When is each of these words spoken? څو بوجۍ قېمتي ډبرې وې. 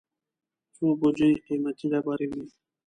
څو 0.75 0.85
بوجۍ 0.99 1.31
قېمتي 1.45 1.85
ډبرې 1.91 2.27
وې. 2.31 2.43